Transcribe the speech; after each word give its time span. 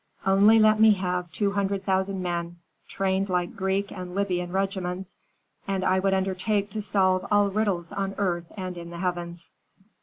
Only 0.25 0.57
let 0.57 0.79
me 0.79 0.93
have 0.93 1.31
two 1.31 1.51
hundred 1.51 1.85
thousand 1.85 2.23
men, 2.23 2.57
trained 2.87 3.29
like 3.29 3.55
Greek 3.55 3.91
and 3.91 4.15
Libyan 4.15 4.51
regiments, 4.51 5.15
and 5.67 5.83
I 5.85 5.99
would 5.99 6.15
undertake 6.15 6.71
to 6.71 6.81
solve 6.81 7.23
all 7.29 7.51
riddles 7.51 7.91
on 7.91 8.15
earth 8.17 8.51
and 8.57 8.77
in 8.77 8.89
the 8.89 8.97
heavens." 8.97 9.51